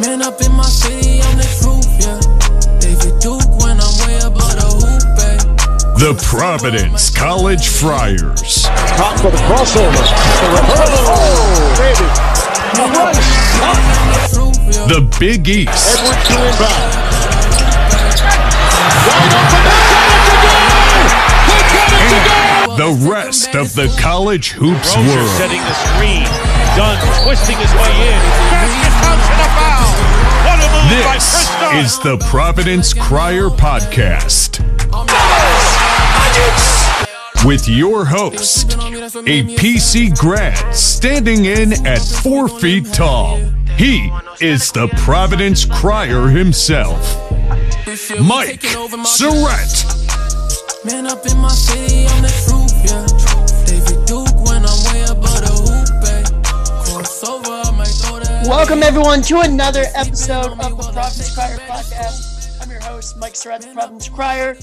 [0.00, 2.18] Man up in my city on the truth, yeah.
[2.80, 5.44] David Duke when I'm way above the hoop, babe.
[6.00, 8.64] The Providence College Friars.
[8.96, 9.92] Top for the crossover.
[9.92, 10.96] The reverse.
[11.12, 12.08] Oh, baby.
[12.72, 13.14] The run.
[14.32, 14.88] Truth.
[14.88, 16.00] The Big East.
[16.00, 16.92] Edwards to inbound.
[19.06, 19.62] Wide open.
[21.52, 22.40] He got it to go.
[22.80, 25.36] The rest of the college hoops Rozier world.
[25.36, 26.24] setting the screen.
[26.74, 28.20] Dunn twisting his way in.
[28.48, 29.61] Basket counts and a
[30.92, 34.60] This is the Providence Crier Podcast.
[37.46, 43.38] With your host, a PC grad standing in at four feet tall.
[43.78, 47.00] He is the Providence Crier himself,
[48.20, 49.88] Mike Surette.
[50.84, 52.28] Man up in my city on the
[52.84, 53.31] yeah.
[58.44, 62.60] Welcome everyone to another episode of the Providence Crier podcast.
[62.60, 64.54] I'm your host, Mike Surette, Providence Crier.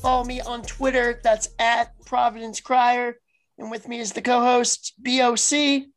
[0.00, 1.20] Follow me on Twitter.
[1.24, 3.18] That's at Providence Crier.
[3.58, 5.88] And with me is the co-host BOC.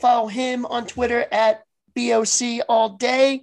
[0.00, 1.64] Follow him on Twitter at
[1.94, 3.42] BOC all day.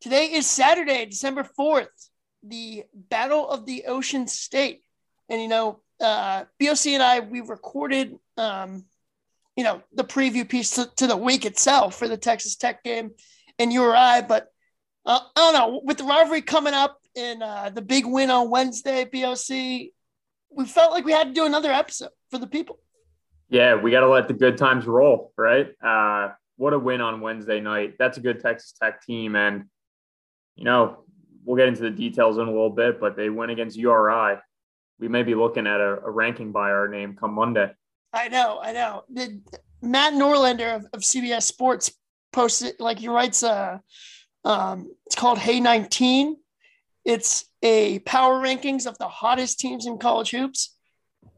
[0.00, 2.08] Today is Saturday, December 4th,
[2.42, 4.82] the Battle of the Ocean State.
[5.28, 8.86] And you know, uh, BOC and I, we recorded um,
[9.56, 13.12] you know, the preview piece to, to the week itself for the Texas Tech game
[13.58, 14.22] and URI.
[14.26, 14.48] But
[15.06, 18.50] uh, I don't know, with the rivalry coming up and uh, the big win on
[18.50, 19.48] Wednesday, BOC,
[20.50, 22.78] we felt like we had to do another episode for the people.
[23.48, 25.68] Yeah, we got to let the good times roll, right?
[25.82, 27.94] Uh, what a win on Wednesday night.
[27.98, 29.36] That's a good Texas Tech team.
[29.36, 29.64] And,
[30.56, 31.04] you know,
[31.44, 34.36] we'll get into the details in a little bit, but they win against URI.
[34.98, 37.70] We may be looking at a, a ranking by our name come Monday.
[38.14, 39.02] I know, I know.
[39.12, 39.40] The,
[39.82, 41.92] Matt Norlander of, of CBS Sports
[42.32, 43.78] posted, like he writes, uh,
[44.44, 46.36] um, it's called Hey 19.
[47.04, 50.74] It's a power rankings of the hottest teams in college hoops.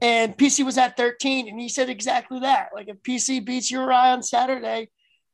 [0.00, 2.68] And PC was at 13, and he said exactly that.
[2.74, 4.90] Like if PC beats URI on Saturday,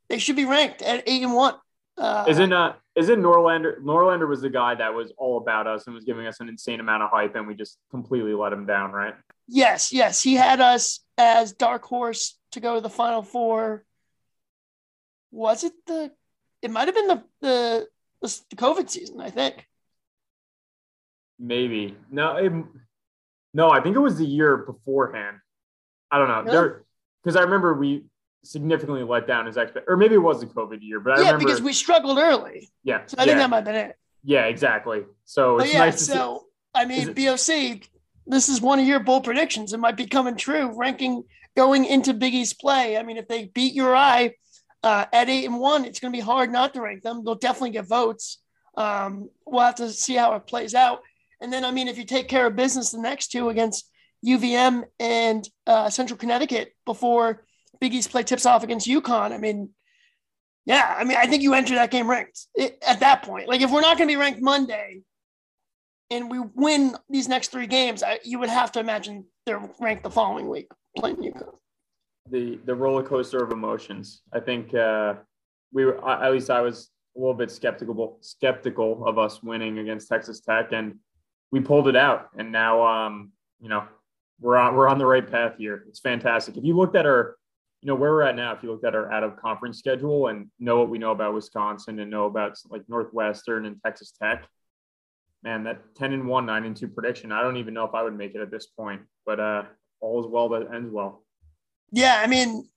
[0.08, 1.54] they should be ranked at eight and one.
[1.98, 5.94] Uh, Isn't uh isn't Norlander Norlander was the guy that was all about us and
[5.94, 8.92] was giving us an insane amount of hype and we just completely let him down,
[8.92, 9.14] right?
[9.48, 13.84] yes, yes, he had us as dark horse to go to the final four.
[15.30, 16.12] Was it the?
[16.60, 17.88] It might have been the the
[18.20, 19.66] the COVID season, I think.
[21.38, 21.96] Maybe.
[22.10, 22.52] No, it,
[23.54, 25.38] no, I think it was the year beforehand.
[26.10, 26.42] I don't know.
[26.42, 26.50] Really?
[26.52, 26.84] There
[27.22, 28.04] because I remember we
[28.44, 31.30] significantly let down his expect or maybe it was the COVID year, but I yeah,
[31.30, 33.96] remember because we struggled early, yeah, so I think that might have been it.
[34.24, 35.04] yeah, exactly.
[35.24, 37.88] So But it's yeah, nice to so I mean, BOC,
[38.26, 39.72] this is one of your bold predictions.
[39.72, 40.72] It might be coming true.
[40.76, 41.24] Ranking
[41.56, 42.96] going into Big East play.
[42.96, 44.36] I mean, if they beat URI
[44.82, 47.24] uh, at eight and one, it's going to be hard not to rank them.
[47.24, 48.38] They'll definitely get votes.
[48.76, 51.00] Um, we'll have to see how it plays out.
[51.40, 53.90] And then, I mean, if you take care of business the next two against
[54.24, 57.44] UVM and uh, Central Connecticut before
[57.80, 59.70] Big East play tips off against UConn, I mean,
[60.64, 63.48] yeah, I mean, I think you enter that game ranked it, at that point.
[63.48, 65.00] Like, if we're not going to be ranked Monday,
[66.12, 70.02] and we win these next three games, I, you would have to imagine they're ranked
[70.04, 71.54] the following week playing UConn.
[72.30, 74.22] the the roller coaster of emotions.
[74.32, 75.14] I think uh,
[75.72, 80.08] we were at least I was a little bit skeptical skeptical of us winning against
[80.08, 80.96] Texas Tech, and
[81.50, 82.28] we pulled it out.
[82.36, 83.84] And now, um, you know,
[84.40, 85.84] we're on we're on the right path here.
[85.88, 86.56] It's fantastic.
[86.56, 87.36] If you looked at our,
[87.80, 90.28] you know, where we're at now, if you looked at our out of conference schedule
[90.28, 94.46] and know what we know about Wisconsin and know about like Northwestern and Texas Tech.
[95.42, 97.32] Man, that 10 and 1, 9 and 2 prediction.
[97.32, 99.64] I don't even know if I would make it at this point, but uh
[100.00, 101.24] all is well that ends well.
[101.92, 102.68] Yeah, I mean,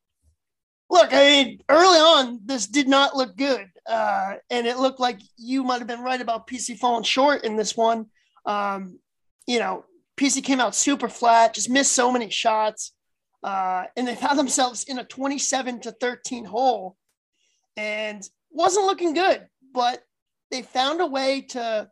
[0.90, 3.68] look, I mean, early on, this did not look good.
[3.86, 7.56] Uh, and it looked like you might have been right about PC falling short in
[7.56, 8.06] this one.
[8.46, 9.00] Um,
[9.48, 9.86] you know,
[10.18, 12.94] PC came out super flat, just missed so many shots.
[13.44, 16.96] Uh, and they found themselves in a 27 to 13 hole
[17.78, 20.02] and wasn't looking good, but
[20.52, 21.90] they found a way to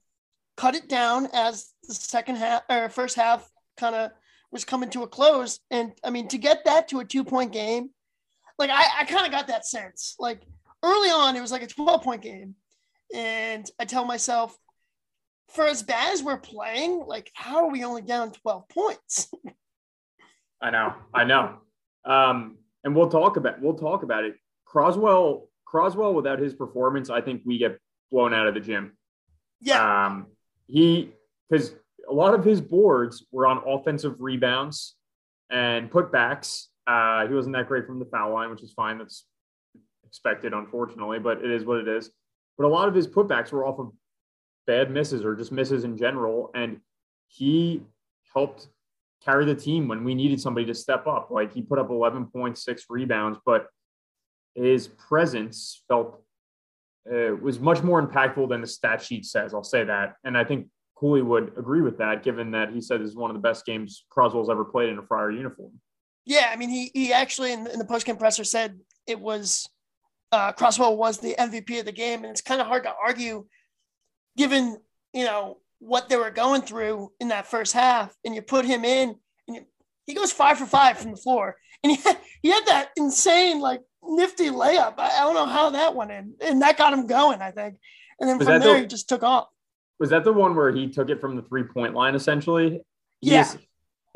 [0.57, 4.11] cut it down as the second half or first half kind of
[4.51, 5.59] was coming to a close.
[5.71, 7.89] And I mean, to get that to a two point game,
[8.59, 10.15] like I, I kind of got that sense.
[10.19, 10.41] Like
[10.83, 12.55] early on, it was like a 12 point game.
[13.13, 14.55] And I tell myself,
[15.49, 19.29] for as bad as we're playing, like, how are we only down 12 points?
[20.61, 21.57] I know, I know.
[22.05, 24.35] Um, and we'll talk about we'll talk about it.
[24.65, 27.77] Croswell, Croswell, without his performance, I think we get
[28.11, 28.97] blown out of the gym.
[29.61, 30.05] yeah.
[30.05, 30.27] Um,
[30.67, 31.11] he
[31.49, 31.75] because
[32.09, 34.95] a lot of his boards were on offensive rebounds
[35.49, 36.65] and putbacks.
[36.85, 38.97] Uh, he wasn't that great from the foul line, which is fine.
[38.97, 39.25] That's
[40.05, 42.11] expected, unfortunately, but it is what it is.
[42.57, 43.91] but a lot of his putbacks were off of
[44.67, 46.51] bad misses or just misses in general.
[46.53, 46.79] And
[47.27, 47.81] he
[48.33, 48.67] helped
[49.23, 51.31] carry the team when we needed somebody to step up.
[51.31, 53.67] Like he put up 11.6 rebounds, but
[54.55, 56.22] his presence felt
[57.11, 59.53] uh, was much more impactful than the stat sheet says.
[59.53, 60.15] I'll say that.
[60.23, 63.29] And I think Cooley would agree with that, given that he said this is one
[63.29, 65.71] of the best games Croswell's ever played in a Friar uniform.
[66.25, 69.67] Yeah, I mean, he he actually in, in the post game presser said it was
[70.31, 73.45] uh, Croswell was the MVP of the game, and it's kind of hard to argue,
[74.37, 74.77] given
[75.13, 78.85] you know what they were going through in that first half, and you put him
[78.85, 79.15] in,
[79.47, 79.65] and you,
[80.07, 83.59] he goes five for five from the floor, and he had, he had that insane
[83.59, 84.95] like nifty layup.
[84.97, 87.77] I, I don't know how that went in, and that got him going, I think,
[88.19, 89.47] and then Was from there the- he just took off.
[89.99, 92.81] Was that the one where he took it from the three point line essentially?
[93.21, 93.41] He Yeah.
[93.41, 93.57] is-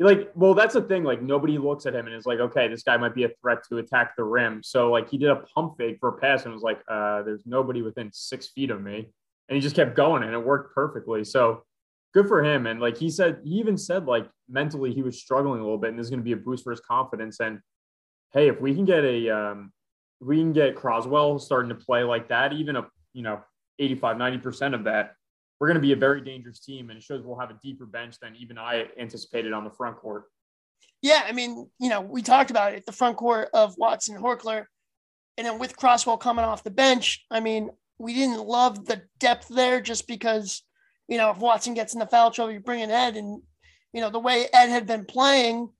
[0.00, 1.02] like, well, that's the thing.
[1.02, 3.64] Like, nobody looks at him and is like, okay, this guy might be a threat
[3.68, 4.62] to attack the rim.
[4.62, 7.44] So, like, he did a pump fake for a pass and was like, uh, there's
[7.46, 9.10] nobody within six feet of me.
[9.48, 11.24] And he just kept going and it worked perfectly.
[11.24, 11.64] So,
[12.14, 12.66] good for him.
[12.68, 15.90] And like he said, he even said, like, mentally he was struggling a little bit
[15.90, 17.40] and this is going to be a boost for his confidence.
[17.40, 17.60] And
[18.32, 19.72] hey, if we can get a, um,
[20.20, 23.40] we can get Croswell starting to play like that, even a, you know,
[23.78, 25.14] 85, 90% of that,
[25.60, 26.90] we're going to be a very dangerous team.
[26.90, 29.96] And it shows we'll have a deeper bench than even I anticipated on the front
[29.96, 30.24] court.
[31.02, 34.66] Yeah, I mean, you know, we talked about it, the front court of Watson Horchler,
[35.36, 39.48] and then with Croswell coming off the bench, I mean, we didn't love the depth
[39.48, 40.62] there just because,
[41.06, 43.42] you know, if Watson gets in the foul trouble, you bring in Ed, and
[43.92, 45.70] you know the way Ed had been playing,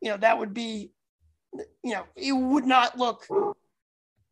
[0.00, 0.90] you know, that would be,
[1.82, 3.26] you know, it would not look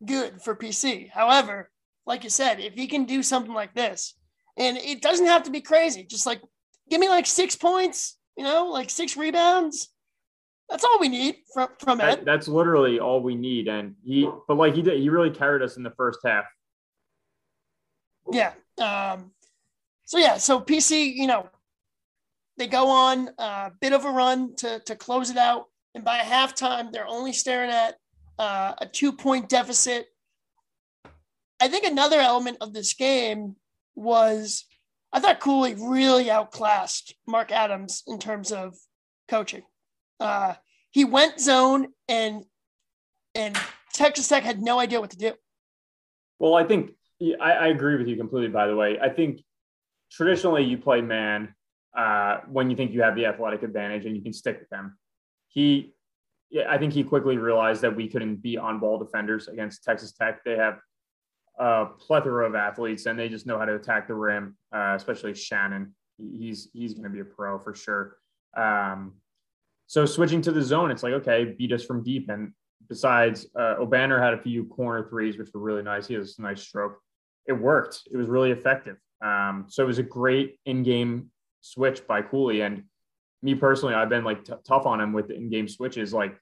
[0.04, 1.10] good for PC.
[1.10, 1.70] However,
[2.06, 4.14] like you said, if he can do something like this,
[4.56, 6.40] and it doesn't have to be crazy, just like
[6.90, 9.88] give me like six points, you know, like six rebounds.
[10.68, 12.24] That's all we need from from That, Ed.
[12.24, 13.68] that's literally all we need.
[13.68, 16.44] And he, but like he did, he really carried us in the first half.
[18.30, 18.52] Yeah.
[18.78, 19.32] Um,
[20.06, 21.48] so yeah, so PC, you know,
[22.56, 26.18] they go on a bit of a run to to close it out, and by
[26.18, 27.96] halftime, they're only staring at
[28.38, 30.06] uh, a two point deficit.
[31.60, 33.56] I think another element of this game
[33.94, 34.64] was
[35.12, 38.74] I thought Cooley really outclassed Mark Adams in terms of
[39.28, 39.62] coaching.
[40.18, 40.54] Uh,
[40.90, 42.44] he went zone and
[43.34, 43.56] and
[43.92, 45.32] Texas Tech had no idea what to do.
[46.38, 46.92] Well, I think
[47.40, 48.48] I, I agree with you completely.
[48.48, 49.40] By the way, I think
[50.10, 51.54] traditionally you play man
[51.96, 54.98] uh, when you think you have the athletic advantage and you can stick with them.
[55.52, 55.94] He,
[56.50, 60.12] yeah, I think he quickly realized that we couldn't be on ball defenders against Texas
[60.12, 60.42] Tech.
[60.44, 60.78] They have
[61.58, 65.34] a plethora of athletes and they just know how to attack the rim, uh, especially
[65.34, 65.94] Shannon.
[66.18, 68.16] He's he's going to be a pro for sure.
[68.56, 69.14] Um,
[69.86, 72.30] so switching to the zone, it's like okay, beat us from deep.
[72.30, 72.52] And
[72.88, 76.06] besides, uh, Obanor had a few corner threes, which were really nice.
[76.06, 76.98] He has a nice stroke.
[77.46, 78.02] It worked.
[78.10, 78.96] It was really effective.
[79.22, 82.62] Um, so it was a great in-game switch by Cooley.
[82.62, 82.84] And
[83.42, 86.12] me personally, I've been like t- tough on him with the in-game switches.
[86.12, 86.36] Like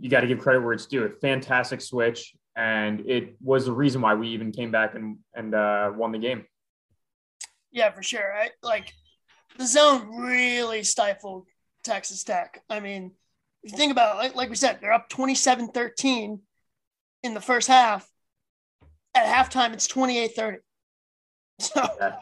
[0.00, 1.04] you got to give credit where it's due.
[1.04, 5.54] A fantastic switch, and it was the reason why we even came back and and
[5.54, 6.44] uh, won the game.
[7.70, 8.34] Yeah, for sure.
[8.34, 8.92] I, like
[9.58, 11.46] the zone really stifled
[11.84, 12.62] Texas Tech.
[12.68, 13.12] I mean,
[13.62, 16.40] if you think about it, like, like we said, they're up 27 13
[17.22, 18.08] in the first half.
[19.14, 20.58] At halftime, it's 28 30.
[21.60, 22.16] So, Yeah.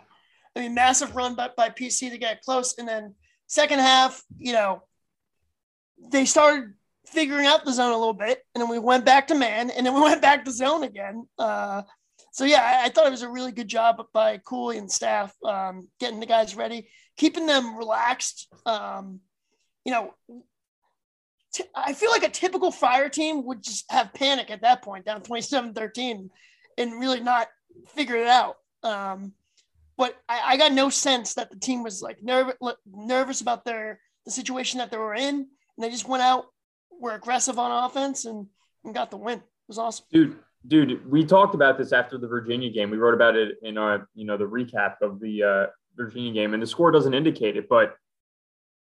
[0.57, 2.77] I mean, massive run by, by PC to get close.
[2.77, 3.15] And then,
[3.51, 4.85] second half, you know,
[6.11, 6.73] they started
[7.09, 8.45] figuring out the zone a little bit.
[8.55, 11.27] And then we went back to man, and then we went back to zone again.
[11.37, 11.83] Uh,
[12.33, 15.35] so yeah, I, I thought it was a really good job by Cooley and staff
[15.45, 18.49] um, getting the guys ready, keeping them relaxed.
[18.65, 19.19] Um,
[19.85, 20.15] you know,
[21.53, 25.07] t- I feel like a typical Friar team would just have panic at that point,
[25.07, 26.31] down 27-13,
[26.79, 27.49] and really not
[27.89, 28.59] figure it out.
[28.85, 29.33] Um,
[30.01, 32.57] but I, I got no sense that the team was like nervous
[32.91, 35.47] nervous about their the situation that they were in, and
[35.79, 36.47] they just went out,
[36.99, 38.47] were aggressive on offense, and,
[38.83, 39.41] and got the win.
[39.41, 40.07] It was awesome.
[40.11, 42.91] dude dude we talked about this after the virginia game.
[42.91, 45.67] We wrote about it in our you know the recap of the uh,
[45.97, 47.95] virginia game and the score doesn't indicate it but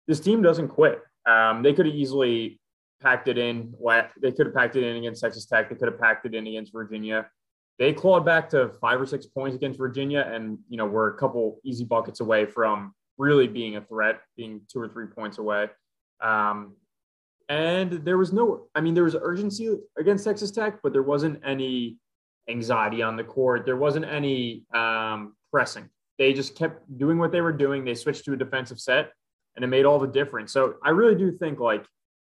[0.07, 1.01] this team doesn't quit.
[1.25, 2.59] Um, they could have easily
[3.01, 3.73] packed it in
[4.21, 5.69] they could have packed it in against texas tech.
[5.69, 7.27] They could have packed it in against virginia
[7.79, 11.17] they clawed back to five or six points against virginia and you know we're a
[11.17, 15.67] couple easy buckets away from really being a threat being two or three points away.
[16.21, 16.75] Um,
[17.49, 21.41] and there was no i mean there was urgency against texas tech but there wasn't
[21.45, 21.97] any
[22.49, 23.65] anxiety on the court.
[23.65, 25.89] There wasn't any um, pressing.
[26.17, 27.83] They just kept doing what they were doing.
[27.83, 29.11] They switched to a defensive set
[29.55, 30.51] and it made all the difference.
[30.51, 31.85] So i really do think like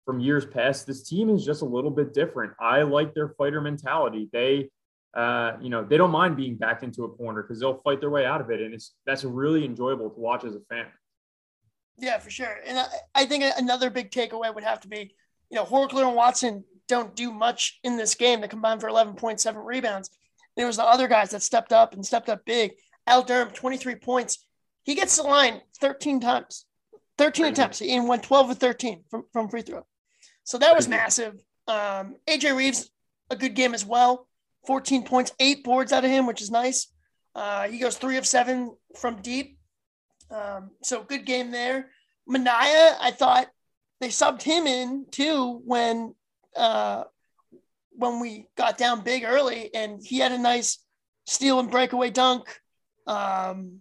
[0.06, 2.54] from years past this team is just a little bit different.
[2.60, 4.30] I like their fighter mentality.
[4.32, 4.70] They
[5.14, 8.10] uh, you know, they don't mind being backed into a corner because they'll fight their
[8.10, 10.88] way out of it, and it's that's really enjoyable to watch as a fan.
[11.98, 12.60] Yeah, for sure.
[12.66, 12.86] And I,
[13.16, 15.16] I think another big takeaway would have to be,
[15.50, 18.42] you know, Horchler and Watson don't do much in this game.
[18.42, 20.10] They combined for 11.7 rebounds.
[20.56, 22.74] There was the other guys that stepped up and stepped up big.
[23.08, 24.46] Al Durham, 23 points.
[24.84, 26.66] He gets the line 13 times,
[27.18, 27.52] 13 Crazy.
[27.54, 29.86] attempts, and went 12 of 13 from, from free throw.
[30.44, 31.34] So that was massive.
[31.68, 32.90] Um, AJ Reeves,
[33.30, 34.28] a good game as well.
[34.66, 36.88] 14 points, eight boards out of him, which is nice.
[37.36, 39.58] Uh, he goes three of seven from deep.
[40.32, 41.92] Um, so good game there.
[42.28, 43.48] Minaya, I thought
[44.02, 46.14] they subbed him in too when
[46.56, 47.04] uh,
[47.92, 50.80] when we got down big early, and he had a nice
[51.26, 52.60] steal and breakaway dunk.
[53.06, 53.80] Um,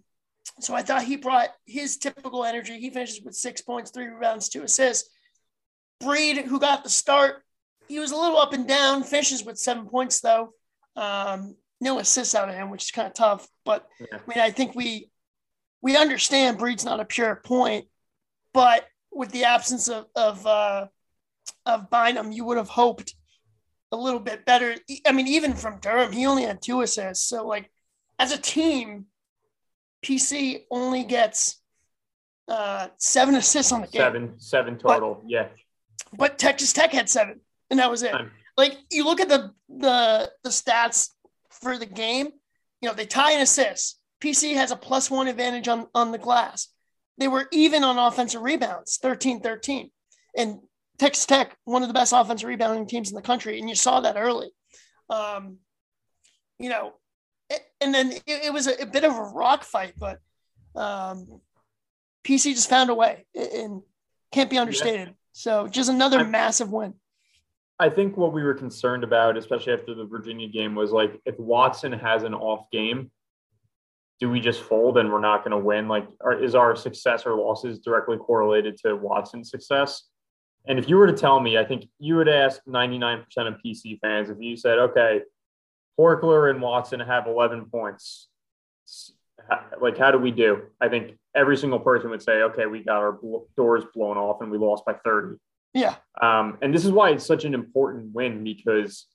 [0.59, 2.79] so I thought he brought his typical energy.
[2.79, 5.09] He finishes with six points, three rebounds, two assists.
[5.99, 7.43] Breed, who got the start,
[7.87, 9.03] he was a little up and down.
[9.03, 10.53] Finishes with seven points though.
[10.97, 13.47] Um, no assists out of him, which is kind of tough.
[13.63, 14.17] But yeah.
[14.17, 15.09] I mean, I think we
[15.81, 17.85] we understand Breed's not a pure point,
[18.53, 20.87] but with the absence of of uh,
[21.65, 23.15] of Bynum, you would have hoped
[23.91, 24.75] a little bit better.
[25.05, 27.27] I mean, even from Durham, he only had two assists.
[27.27, 27.71] So, like,
[28.19, 29.05] as a team,
[30.03, 31.61] PC only gets
[32.47, 34.01] uh, seven assists on the game.
[34.01, 35.15] Seven, seven total.
[35.15, 35.47] But, yeah.
[36.17, 38.13] But Texas Tech had seven, and that was it.
[38.57, 41.11] Like, you look at the the the stats
[41.49, 42.29] for the game.
[42.81, 43.99] You know, they tie in assists.
[44.21, 46.69] PC has a plus one advantage on on the glass.
[47.17, 49.91] They were even on offensive rebounds, 13 13.
[50.35, 50.59] And
[50.99, 54.01] Texas Tech, one of the best offensive rebounding teams in the country, and you saw
[54.01, 54.49] that early.
[55.09, 55.57] Um,
[56.59, 56.93] you know,
[57.81, 60.19] and then it, it was a, a, bit of a rock fight, but
[60.75, 61.41] um,
[62.23, 63.81] PC just found a way and
[64.31, 65.13] can't be understated.
[65.31, 66.95] So just another I, massive win.
[67.79, 71.37] I think what we were concerned about, especially after the Virginia game, was like if
[71.39, 73.11] Watson has an off game,
[74.19, 75.87] do we just fold and we're not going to win?
[75.87, 80.03] Like, are, is our success or losses directly correlated to Watson's success?
[80.67, 83.99] And if you were to tell me, I think you would ask 99% of PC
[83.99, 85.21] fans if you said, okay,
[85.99, 88.27] Horchler and Watson have 11 points.
[89.79, 90.63] Like, how do we do?
[90.81, 93.19] I think every single person would say, okay, we got our
[93.55, 95.37] doors blown off and we lost by 30.
[95.77, 95.95] Yeah.
[96.21, 99.05] Um, and this is why it's such an important win because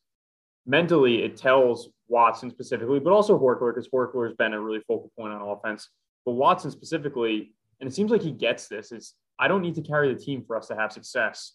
[0.65, 5.11] mentally it tells Watson specifically, but also Horchler, because Horchler has been a really focal
[5.19, 5.89] point on offense.
[6.25, 9.83] But Watson specifically, and it seems like he gets this, is I don't need to
[9.83, 11.55] carry the team for us to have success.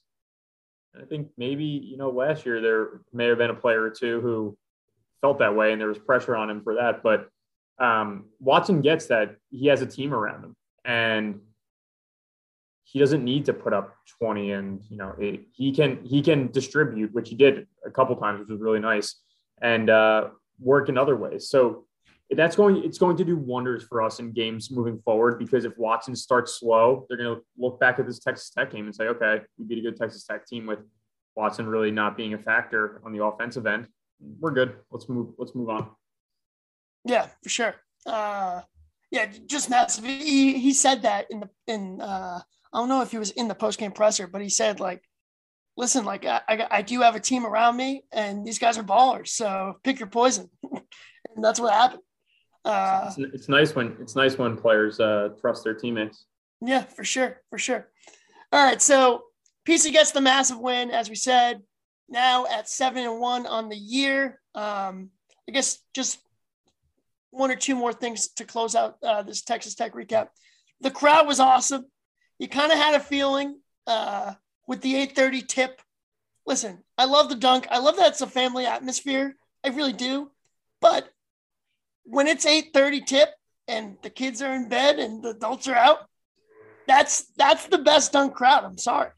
[0.94, 3.90] And I think maybe, you know, last year there may have been a player or
[3.90, 4.58] two who
[5.22, 7.02] felt that way and there was pressure on him for that.
[7.02, 7.30] But
[7.80, 11.40] um, Watson gets that he has a team around him and
[12.90, 16.50] he doesn't need to put up 20 and, you know, it, he can, he can
[16.52, 19.22] distribute, which he did a couple times, which was really nice
[19.62, 20.30] and uh,
[20.60, 21.50] work in other ways.
[21.50, 21.86] So
[22.30, 25.78] that's going it's going to do wonders for us in games moving forward because if
[25.78, 29.06] Watson starts slow, they're going to look back at this Texas Tech game and say,
[29.08, 30.80] okay, we beat a good Texas Tech team with
[31.36, 33.88] Watson really not being a factor on the offensive end.
[34.40, 34.76] We're good.
[34.92, 35.34] Let's move.
[35.38, 35.90] Let's move on.
[37.06, 37.76] Yeah, for sure.
[38.06, 38.62] Uh,
[39.12, 40.04] yeah, just massive.
[40.04, 42.42] He, he said that in the in uh,
[42.78, 45.02] I don't know if he was in the post game presser, but he said like,
[45.78, 48.84] listen, like I, I, I do have a team around me, and these guys are
[48.84, 49.30] ballers.
[49.30, 52.04] So pick your poison, and that's what happened.
[52.64, 56.26] Uh, it's, it's, nice when it's nice when players uh, trust their teammates.
[56.62, 57.90] Yeah, for sure, for sure.
[58.52, 59.24] All right, so
[59.68, 61.64] PC gets the massive win, as we said.
[62.08, 64.40] Now at seven and one on the year.
[64.54, 65.10] Um,
[65.50, 66.20] I guess just
[67.32, 70.28] one or two more things to close out uh, this Texas Tech recap.
[70.82, 71.88] The crowd was awesome.
[72.40, 74.34] You kind of had a feeling uh,
[74.68, 75.82] with the 8:30 tip.
[76.46, 77.68] Listen, I love the dunk.
[77.70, 79.36] I love that it's a family atmosphere.
[79.64, 80.32] I really do.
[80.82, 81.10] But
[82.04, 83.30] when it's 8:30 tip
[83.68, 86.08] and the kids are in bed and the adults are out,
[86.88, 88.64] that's that's the best dunk crowd.
[88.64, 89.10] I'm sorry.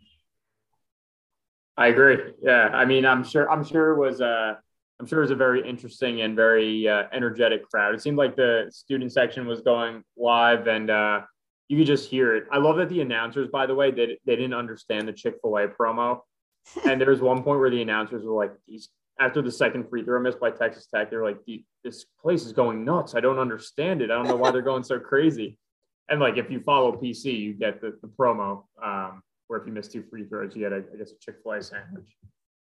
[1.78, 2.18] I agree.
[2.42, 3.50] Yeah, I mean, I'm sure.
[3.50, 4.22] I'm sure it was.
[4.22, 4.56] Uh,
[5.00, 7.96] I'm sure it was a very interesting and very uh, energetic crowd.
[7.96, 11.22] It seemed like the student section was going live, and uh,
[11.70, 12.46] you could just hear it.
[12.52, 15.58] I love that the announcers, by the way, they, they didn't understand the Chick Fil
[15.58, 16.20] A promo,
[16.86, 20.04] and there was one point where the announcers were like, "These after the second free
[20.04, 21.40] throw missed by Texas Tech, they're like,
[21.84, 23.16] this place is going nuts.
[23.16, 24.10] I don't understand it.
[24.10, 25.58] I don't know why they're going so crazy.
[26.08, 29.74] And like, if you follow PC, you get the, the promo um, where if you
[29.74, 32.16] miss two free throws, you get, a, I guess, a Chick fil A sandwich.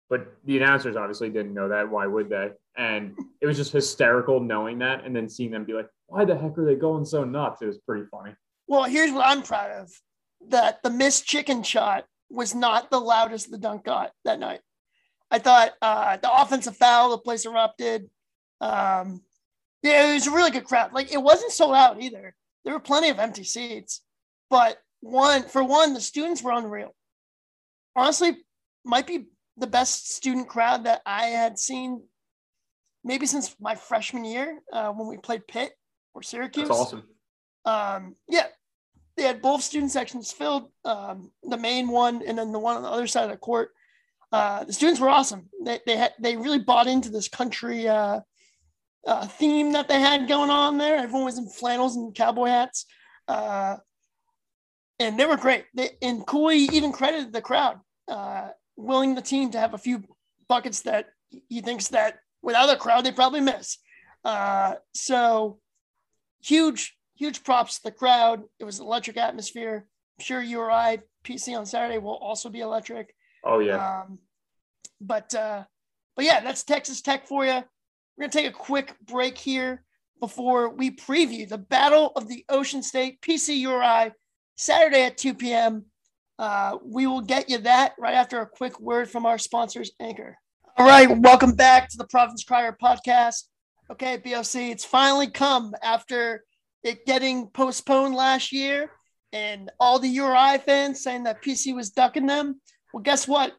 [0.09, 1.89] But the announcers obviously didn't know that.
[1.89, 2.51] Why would they?
[2.77, 6.37] And it was just hysterical knowing that and then seeing them be like, why the
[6.37, 7.61] heck are they going so nuts?
[7.61, 8.35] It was pretty funny.
[8.67, 9.91] Well, here's what I'm proud of
[10.49, 14.61] that the missed chicken shot was not the loudest the dunk got that night.
[15.29, 18.09] I thought uh, the offensive foul, the place erupted.
[18.61, 19.21] Um,
[19.81, 20.93] yeah, it was a really good crowd.
[20.93, 22.35] Like it wasn't sold out either.
[22.63, 24.01] There were plenty of empty seats,
[24.49, 26.95] but one for one, the students were unreal.
[27.95, 28.37] Honestly,
[28.85, 29.25] might be
[29.57, 32.03] the best student crowd that I had seen
[33.03, 35.71] maybe since my freshman year uh, when we played Pitt
[36.13, 36.67] or Syracuse.
[36.67, 37.03] That's awesome.
[37.65, 38.47] Um, yeah,
[39.15, 42.83] they had both student sections filled, um, the main one and then the one on
[42.83, 43.71] the other side of the court.
[44.31, 45.49] Uh, the students were awesome.
[45.63, 48.21] They they had they really bought into this country uh,
[49.05, 50.97] uh, theme that they had going on there.
[50.97, 52.85] Everyone was in flannels and cowboy hats,
[53.27, 53.77] uh,
[54.99, 55.65] and they were great.
[55.75, 60.03] They, and Cooley even credited the crowd, uh, willing the team to have a few
[60.47, 61.09] buckets that
[61.47, 63.77] he thinks that without a crowd they probably miss.
[64.25, 65.59] Uh, so
[66.41, 68.43] huge huge props to the crowd.
[68.59, 69.87] It was an electric atmosphere.
[70.19, 73.15] I'm sure URI PC on Saturday will also be electric.
[73.45, 74.01] Oh yeah.
[74.01, 74.19] Um,
[74.99, 75.63] but uh,
[76.17, 77.63] but yeah, that's Texas Tech for you.
[78.17, 79.85] We're gonna take a quick break here
[80.19, 84.11] before we preview the Battle of the Ocean State PC URI
[84.57, 85.85] Saturday at 2 p.m.
[86.37, 90.37] Uh, we will get you that right after a quick word from our sponsors, Anchor.
[90.77, 93.43] All right, welcome back to the Providence Crier podcast.
[93.89, 96.43] Okay, BOC, it's finally come after
[96.83, 98.91] it getting postponed last year
[99.31, 102.61] and all the URI fans saying that PC was ducking them.
[102.93, 103.53] Well, guess what?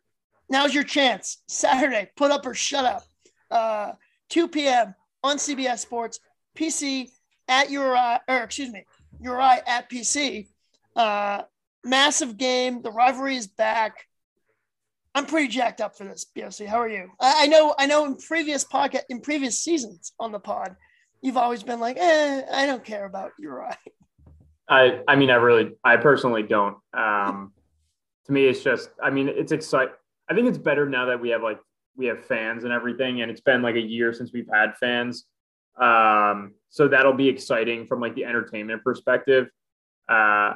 [0.48, 1.42] Now's your chance.
[1.48, 3.02] Saturday, put up or shut up.
[3.50, 3.92] Uh,
[4.30, 4.94] 2 p.m.
[5.22, 6.20] on CBS Sports,
[6.56, 7.08] PC
[7.48, 8.84] at URI, or excuse me,
[9.20, 10.48] URI at PC.
[10.94, 11.42] Uh,
[11.84, 12.82] massive game.
[12.82, 14.06] The rivalry is back.
[15.14, 16.66] I'm pretty jacked up for this, BOC.
[16.66, 17.10] How are you?
[17.20, 18.04] I, I know, I know.
[18.04, 20.74] In previous podcast, in previous seasons on the pod,
[21.24, 23.74] you've always been like, eh, I don't care about URI.
[24.68, 26.76] I I mean I really I personally don't.
[26.92, 27.52] Um,
[28.26, 29.94] to me, it's just I mean it's exciting.
[30.30, 31.58] I think it's better now that we have like
[31.96, 35.24] we have fans and everything, and it's been like a year since we've had fans.
[35.80, 39.48] Um, so that'll be exciting from like the entertainment perspective.
[40.08, 40.54] Uh,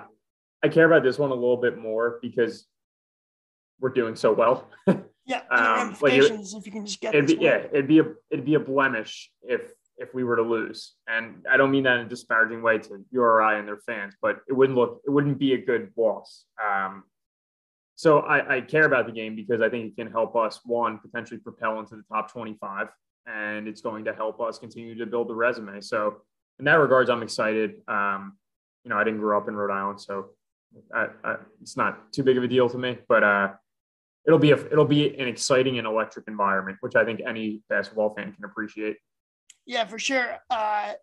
[0.62, 2.66] I care about this one a little bit more because
[3.80, 4.68] we're doing so well.
[5.26, 8.44] Yeah, Um, like, if you can just get it'd be, yeah, it'd be a it'd
[8.44, 12.06] be a blemish if if we were to lose, and I don't mean that in
[12.06, 15.54] a disparaging way to URI and their fans, but it wouldn't look it wouldn't be
[15.54, 16.44] a good loss.
[16.64, 17.04] Um,
[17.96, 20.98] so I, I care about the game because I think it can help us one
[20.98, 22.88] potentially propel into the top twenty five,
[23.26, 25.80] and it's going to help us continue to build the resume.
[25.80, 26.22] So
[26.58, 27.74] in that regards, I'm excited.
[27.88, 28.38] Um,
[28.84, 30.30] you know, I didn't grow up in Rhode Island, so
[30.94, 33.48] I, I, it's not too big of a deal to me, but uh,
[34.26, 38.14] it'll be a, it'll be an exciting and electric environment, which I think any basketball
[38.14, 38.96] fan can appreciate.
[39.68, 40.38] Yeah, for sure.
[40.48, 40.94] Uh,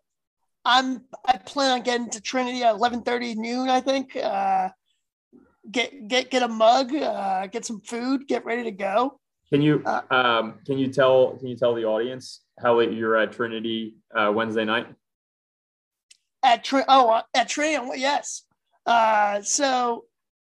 [0.65, 3.69] I'm I plan on getting to Trinity at 11:30 noon.
[3.69, 4.15] I think.
[4.15, 4.69] Uh,
[5.69, 9.19] get get get a mug, uh, get some food, get ready to go.
[9.51, 13.15] Can you Uh, um, can you tell can you tell the audience how late you're
[13.15, 14.87] at Trinity uh, Wednesday night?
[16.41, 17.99] at Tr- oh uh, at Trinity.
[18.01, 18.43] Yes.
[18.83, 20.05] Uh, so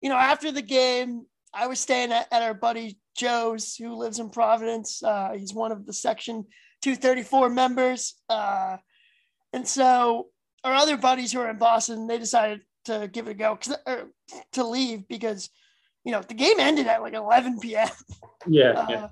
[0.01, 4.19] you know, after the game, I was staying at, at our buddy Joe's, who lives
[4.19, 5.03] in Providence.
[5.03, 6.45] Uh, he's one of the Section
[6.81, 8.77] 234 members, uh,
[9.53, 10.27] and so
[10.63, 14.09] our other buddies who are in Boston, they decided to give it a go or
[14.53, 15.49] to leave because
[16.03, 17.89] you know the game ended at like 11 p.m.
[18.47, 19.07] Yeah, uh, yeah.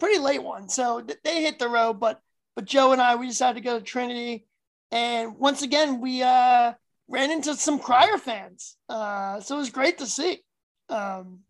[0.00, 0.68] pretty late one.
[0.68, 2.20] So th- they hit the road, but
[2.56, 4.46] but Joe and I we decided to go to Trinity,
[4.90, 6.72] and once again we uh,
[7.08, 8.76] ran into some Crier fans.
[8.88, 10.42] Uh, so it was great to see.
[10.88, 11.40] Um,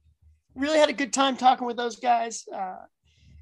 [0.54, 2.44] really had a good time talking with those guys.
[2.54, 2.76] Uh,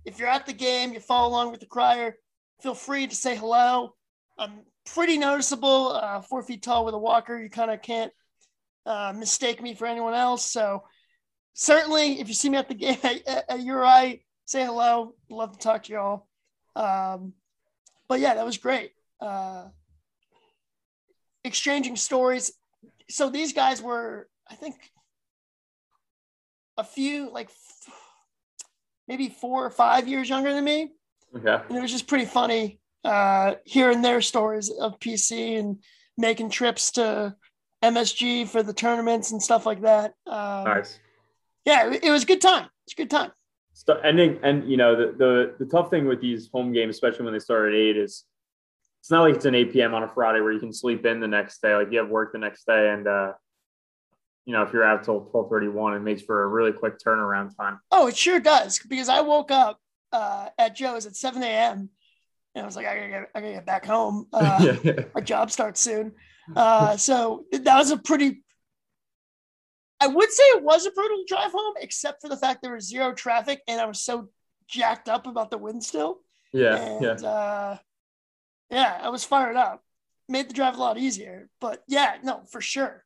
[0.05, 2.17] if you're at the game, you follow along with the Crier,
[2.63, 3.95] feel free to say hello.
[4.39, 4.61] I'm
[4.95, 7.39] pretty noticeable, uh, four feet tall with a walker.
[7.39, 8.13] You kind of can't
[8.87, 10.45] uh, mistake me for anyone else.
[10.45, 10.85] So
[11.55, 15.15] certainly, if you see me at the game at, at URI, say hello.
[15.31, 16.27] Love to talk to y'all.
[16.77, 17.35] Um,
[18.09, 18.93] but yeah, that was great.
[19.21, 19.69] Uh,
[21.45, 22.53] exchanging stories.
[23.09, 24.77] So these guys were, I think,
[26.77, 27.95] a few like f-
[29.11, 30.92] maybe four or five years younger than me,
[31.37, 31.61] Okay.
[31.68, 35.83] and it was just pretty funny uh, hearing their stories of PC and
[36.16, 37.35] making trips to
[37.83, 40.14] MSG for the tournaments and stuff like that.
[40.27, 41.01] Um, Nice.
[41.64, 42.68] Yeah, it, it was a good time.
[42.85, 43.33] It's a good time.
[43.73, 46.94] So, and then, and you know the, the the tough thing with these home games,
[46.94, 48.25] especially when they start at eight, is
[49.01, 49.94] it's not like it's an 8 p.m.
[49.94, 51.75] on a Friday where you can sleep in the next day.
[51.75, 53.33] Like you have work the next day, and uh,
[54.46, 57.79] you know if you're out till 12:31, it makes for a really quick turnaround time.
[57.90, 58.79] Oh, it sure does.
[58.88, 59.79] Because I woke up
[60.12, 61.88] uh, at Joe's at 7 a.m.
[62.55, 64.26] and I was like, I gotta get, I gotta get back home.
[64.33, 64.74] Uh,
[65.14, 66.12] my job starts soon.
[66.57, 68.42] Uh, so that was a pretty,
[70.00, 72.88] I would say it was a brutal drive home, except for the fact there was
[72.88, 74.29] zero traffic and I was so
[74.68, 76.20] jacked up about the wind still.
[76.53, 76.98] Yeah.
[77.00, 77.29] Yeah.
[77.29, 77.76] Uh,
[78.70, 79.85] Yeah, I was fired up.
[80.29, 81.48] Made the drive a lot easier.
[81.61, 83.05] But yeah, no, for sure.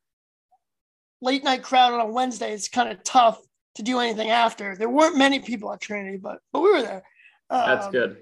[1.24, 3.40] Late night crowd on a Wednesday it's kind of tough
[3.76, 4.76] to do anything after.
[4.76, 7.02] There weren't many people at Trinity, but but we were there.
[7.48, 8.16] That's Um, good.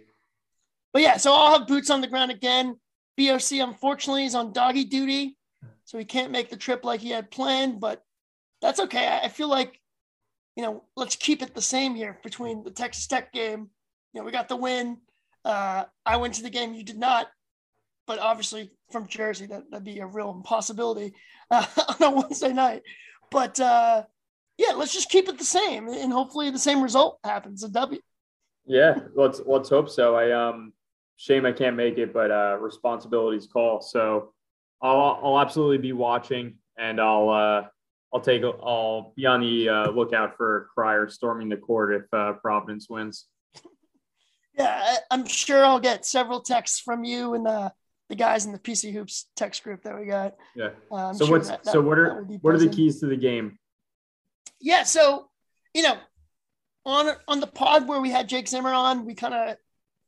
[0.93, 2.79] But yeah, so I'll have boots on the ground again.
[3.19, 5.37] BOC unfortunately is on doggy duty,
[5.85, 8.03] so he can't make the trip like he had planned, but
[8.61, 9.07] that's okay.
[9.09, 9.81] I I feel like,
[10.57, 13.69] you know, let's keep it the same here between the Texas Tech game.
[14.13, 14.99] You know, we got the win.
[15.45, 17.27] Uh, I went to the game, you did not,
[18.13, 21.15] but obviously from Jersey, that, that'd be a real impossibility
[21.51, 21.65] uh,
[22.01, 22.83] on a Wednesday night.
[23.31, 24.03] But uh,
[24.59, 27.65] yeah, let's just keep it the same, and hopefully the same result happens.
[27.65, 28.03] A W.
[28.67, 30.15] Yeah, let's let's hope so.
[30.15, 30.75] I um
[31.17, 33.81] shame I can't make it, but uh responsibilities call.
[33.81, 34.35] So
[34.83, 37.63] I'll I'll absolutely be watching and I'll uh
[38.13, 42.35] I'll take I'll be on the uh, lookout for Crier storming the court if uh,
[42.35, 43.27] Providence wins.
[44.59, 47.71] Yeah, I'm sure I'll get several texts from you and uh,
[48.13, 50.35] the guys in the PC Hoops text group that we got.
[50.55, 50.69] Yeah.
[50.93, 53.17] I'm so sure what's that- that- so what are what are the keys to the
[53.17, 53.59] game?
[54.61, 55.31] Yeah, so
[55.73, 55.97] you know,
[56.85, 59.57] on on the pod where we had Jake Zimmer on, we kind of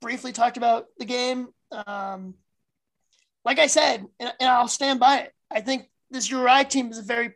[0.03, 1.49] briefly talked about the game.
[1.87, 2.35] Um,
[3.43, 5.33] like I said, and, and I'll stand by it.
[5.51, 7.33] I think this Uri team is a very,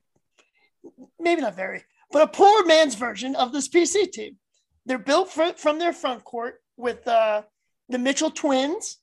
[1.18, 4.36] maybe not very, but a poor man's version of this PC team.
[4.84, 7.42] They're built fr- from their front court with uh,
[7.88, 8.98] the Mitchell twins,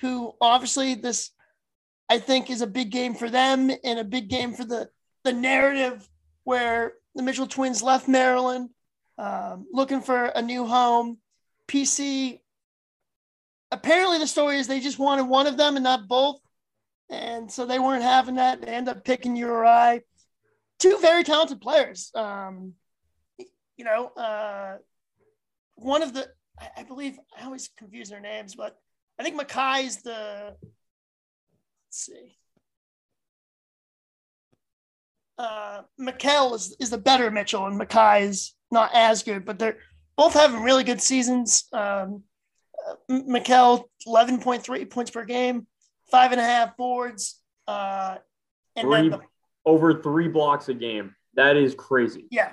[0.00, 1.30] who obviously this,
[2.08, 4.88] I think, is a big game for them and a big game for the
[5.22, 6.08] the narrative
[6.44, 8.70] where the Mitchell twins left Maryland,
[9.18, 11.18] um, looking for a new home.
[11.68, 12.40] PC.
[13.70, 16.40] Apparently, the story is they just wanted one of them and not both,
[17.08, 18.60] and so they weren't having that.
[18.60, 20.00] They end up picking Uri.
[20.80, 22.10] Two very talented players.
[22.14, 22.74] Um,
[23.76, 24.78] you know, uh,
[25.76, 28.76] one of the I, I believe I always confuse their names, but
[29.20, 30.54] I think Makhi's the.
[30.62, 30.70] Let's
[31.90, 32.38] see.
[35.36, 39.76] Uh, Makhel is, is the better Mitchell, and Makhi is not as good, but they're
[40.16, 41.64] both having really good seasons.
[41.70, 42.22] Um,
[42.88, 45.66] uh, M- 11.3 points per game,
[46.10, 47.42] five and a half boards.
[47.68, 48.16] Uh,
[48.74, 49.20] and Three then, the,
[49.66, 51.14] over three blocks a game.
[51.34, 52.26] That is crazy.
[52.30, 52.52] yeah,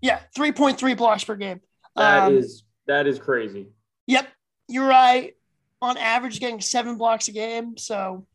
[0.00, 1.60] yeah, 3.3 blocks per game.
[1.94, 3.68] That Um, is that is crazy.
[4.08, 4.26] Yep,
[4.68, 5.34] you're right.
[5.80, 7.76] On average, getting seven blocks a game.
[7.76, 8.26] So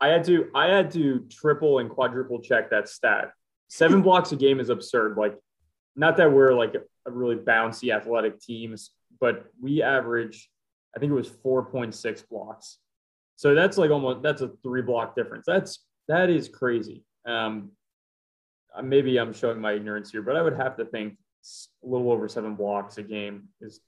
[0.00, 3.32] I had to I had to triple and quadruple check that stat.
[3.68, 5.16] Seven blocks a game is absurd.
[5.16, 5.36] Like,
[5.96, 10.50] not that we're like a really bouncy athletic teams, but we average,
[10.96, 12.78] I think it was four point six blocks.
[13.36, 15.44] So that's like almost that's a three block difference.
[15.46, 17.04] That's that is crazy.
[17.24, 17.70] Um,
[18.74, 21.16] uh, maybe I'm showing my ignorance here, but I would have to think
[21.84, 23.80] a little over seven blocks a game is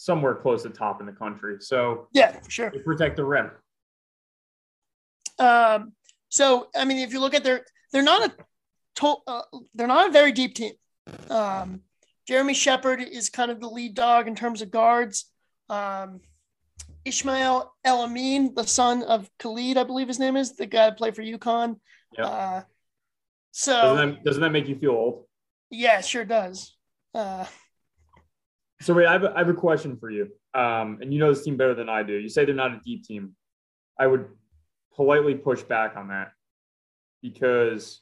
[0.00, 1.56] somewhere close to top in the country.
[1.60, 2.72] So yeah, sure.
[2.84, 3.50] protect the rim.
[5.38, 5.92] Um,
[6.30, 8.34] so I mean, if you look at their, they're not a,
[8.96, 9.42] to, uh,
[9.74, 10.72] they're not a very deep team.
[11.28, 11.82] Um,
[12.26, 15.30] Jeremy Sheppard is kind of the lead dog in terms of guards.
[15.68, 16.20] Um,
[17.04, 20.98] Ishmael El Amin, the son of Khalid, I believe his name is, the guy that
[20.98, 21.76] played for UConn.
[22.16, 22.26] Yep.
[22.26, 22.60] Uh,
[23.50, 25.24] so Doesn't that, doesn't that make you feel old?
[25.70, 26.76] yeah, sure does.
[27.14, 27.44] Uh,
[28.82, 30.30] So wait, I have, a, I have a question for you.
[30.54, 32.14] Um, and you know this team better than I do.
[32.14, 33.36] You say they're not a deep team.
[33.98, 34.26] I would
[34.94, 36.32] politely push back on that
[37.22, 38.00] because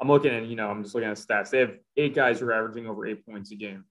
[0.00, 1.50] I'm looking at, you know, I'm just looking at stats.
[1.50, 3.84] They have eight guys who are averaging over eight points a game.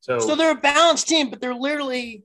[0.00, 2.24] So, So they're a balanced team, but they're literally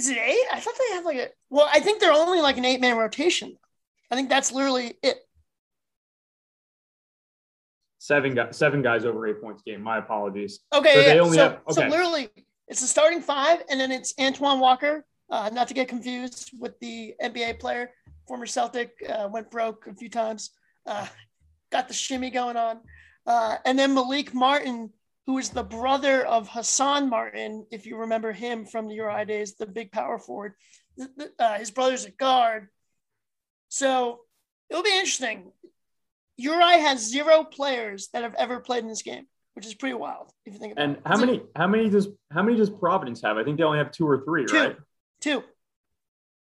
[0.00, 0.46] is it eight?
[0.50, 2.96] I thought they have like a well, I think they're only like an eight man
[2.96, 3.58] rotation.
[4.10, 5.18] I think that's literally it.
[8.02, 9.82] Seven guys, seven guys over eight points game.
[9.82, 10.60] My apologies.
[10.72, 11.06] Okay, So yeah.
[11.06, 11.90] they only so, have- so okay.
[11.90, 12.30] literally
[12.66, 16.80] it's the starting five, and then it's Antwan Walker, uh, not to get confused with
[16.80, 17.90] the NBA player,
[18.26, 20.48] former Celtic, uh, went broke a few times,
[20.86, 21.06] uh,
[21.70, 22.80] got the shimmy going on,
[23.26, 24.90] uh, and then Malik Martin,
[25.26, 29.56] who is the brother of Hassan Martin, if you remember him from the Uri days,
[29.56, 30.54] the big power forward.
[31.38, 32.68] Uh, his brother's a guard,
[33.68, 34.20] so
[34.70, 35.52] it'll be interesting.
[36.40, 40.30] Uri has zero players that have ever played in this game, which is pretty wild
[40.46, 41.02] if you think about And it.
[41.04, 41.26] how Zero.
[41.26, 43.36] many, how many does, how many does Providence have?
[43.36, 44.56] I think they only have two or three, Two.
[44.56, 44.76] right?
[45.20, 45.42] Two.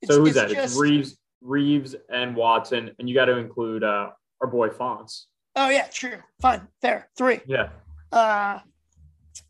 [0.05, 0.51] So who's it's that?
[0.51, 4.10] It's Reeves, Reeves and Watson, and you got to include uh,
[4.41, 5.27] our boy Fonts.
[5.55, 6.19] Oh yeah, true.
[6.41, 7.10] Fine, fair.
[7.17, 7.39] Three.
[7.47, 7.69] Yeah.
[8.12, 8.60] Uh,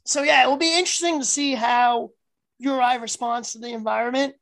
[0.06, 2.12] so yeah, it will be interesting to see how
[2.60, 4.36] Uri responds to the environment.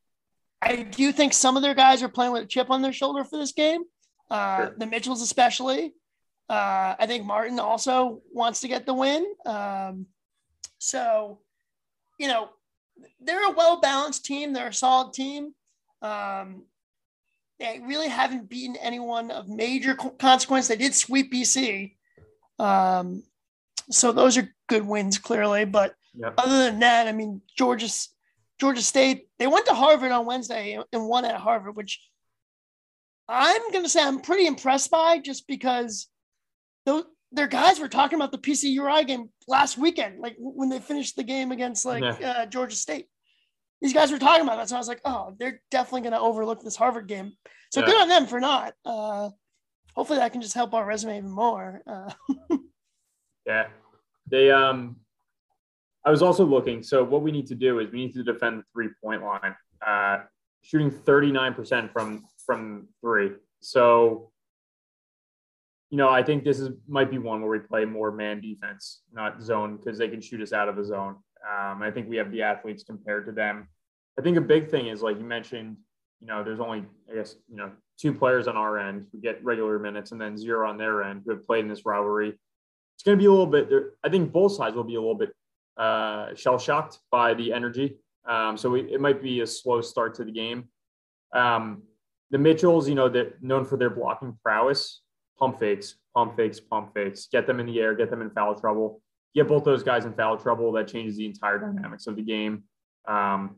[0.61, 3.23] I do think some of their guys are playing with a chip on their shoulder
[3.23, 3.81] for this game.
[4.29, 4.75] Uh, Sure.
[4.77, 5.93] The Mitchells, especially.
[6.49, 9.25] Uh, I think Martin also wants to get the win.
[9.45, 10.07] Um,
[10.77, 11.39] so,
[12.19, 12.49] you know,
[13.19, 14.53] they're a well balanced team.
[14.53, 15.53] They're a solid team.
[16.01, 16.63] Um,
[17.59, 20.67] they really haven't beaten anyone of major consequence.
[20.67, 21.95] They did sweep BC.
[22.59, 23.23] Um,
[23.89, 25.65] so those are good wins, clearly.
[25.65, 26.33] But yep.
[26.37, 27.87] other than that, I mean, Georgia,
[28.59, 32.01] Georgia State, they went to Harvard on Wednesday and won at Harvard, which
[33.27, 36.07] I'm going to say I'm pretty impressed by just because
[36.85, 40.79] those, their guys were talking about the PC URI game last weekend, like when they
[40.79, 42.29] finished the game against like yeah.
[42.29, 43.07] uh, Georgia State.
[43.81, 46.19] These guys were talking about that, so I was like, oh, they're definitely going to
[46.19, 47.33] overlook this Harvard game.
[47.71, 47.87] So yeah.
[47.87, 48.73] good on them for not.
[48.85, 49.29] Uh,
[49.95, 51.81] hopefully, that can just help our resume even more.
[51.85, 52.11] Uh,
[53.45, 53.67] yeah,
[54.29, 54.49] they.
[54.49, 54.97] Um,
[56.05, 56.83] I was also looking.
[56.83, 59.55] So what we need to do is we need to defend the three point line.
[59.85, 60.19] Uh,
[60.61, 63.31] shooting thirty nine percent from from three.
[63.61, 64.31] So
[65.89, 69.01] you know, I think this is might be one where we play more man defense,
[69.13, 71.15] not zone, because they can shoot us out of the zone.
[71.47, 73.67] Um, I think we have the athletes compared to them.
[74.19, 75.77] I think a big thing is like you mentioned,
[76.19, 79.43] you know, there's only I guess you know two players on our end who get
[79.43, 82.29] regular minutes, and then zero on their end who have played in this rivalry.
[82.95, 83.69] It's going to be a little bit.
[84.03, 85.33] I think both sides will be a little bit
[85.77, 87.97] uh, shell shocked by the energy.
[88.27, 90.69] Um, so we, it might be a slow start to the game.
[91.33, 91.83] Um,
[92.31, 95.01] the Mitchells, you know, they're known for their blocking prowess
[95.37, 98.55] pump fakes, pump fakes, pump fakes, get them in the air, get them in foul
[98.55, 99.01] trouble.
[99.33, 100.71] Get both those guys in foul trouble.
[100.71, 102.63] That changes the entire dynamics of the game.
[103.07, 103.57] Um,